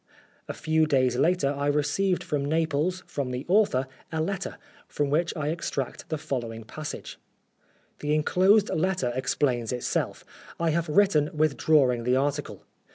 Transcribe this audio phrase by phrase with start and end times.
[0.47, 5.31] A few days later I received from Naples, from the author, a letter, from which
[5.37, 7.19] I extract the following passage:"
[7.99, 10.25] The enclosed letter explains itself.
[10.59, 12.65] I have written withdrawing the article.